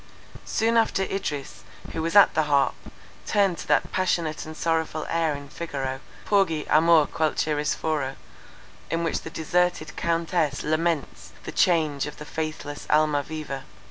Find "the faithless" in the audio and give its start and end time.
12.17-12.87